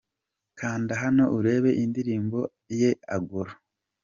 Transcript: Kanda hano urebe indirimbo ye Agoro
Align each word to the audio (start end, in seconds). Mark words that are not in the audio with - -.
Kanda 0.59 0.93
hano 1.03 1.23
urebe 1.37 1.69
indirimbo 1.83 2.39
ye 2.79 2.91
Agoro 3.15 3.51